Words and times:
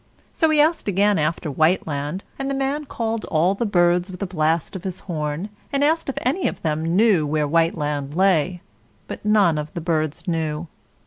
So 0.33 0.49
he 0.49 0.59
asked 0.59 0.87
again 0.87 1.19
after 1.19 1.47
Whiteland, 1.51 2.23
and 2.39 2.49
the 2.49 2.55
man 2.55 2.85
called 2.85 3.23
all 3.25 3.53
the 3.53 3.67
birds 3.67 4.09
with 4.09 4.19
a 4.23 4.25
blast 4.25 4.75
of 4.75 4.83
his 4.83 5.01
horn, 5.01 5.49
and 5.71 5.83
asked 5.83 6.09
if 6.09 6.17
any 6.23 6.47
of 6.47 6.63
them 6.63 6.95
knew 6.95 7.27
where 7.27 7.47
Whiteland 7.47 8.15
lay; 8.15 8.63
but 9.07 9.23
none 9.23 9.59
of 9.59 9.71
the 9.75 9.81
birds 9.81 10.27
knew. 10.27 10.65